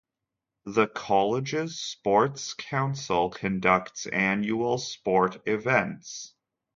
[0.65, 6.33] The college's sports council conducts annual sport events.